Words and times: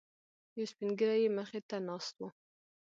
یو 0.57 0.65
سپینږیری 0.71 1.17
یې 1.23 1.29
مخې 1.37 1.59
ته 1.69 1.77
ناست 1.87 2.15
و. 2.19 2.23